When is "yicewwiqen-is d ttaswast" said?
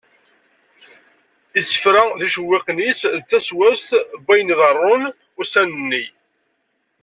2.25-3.89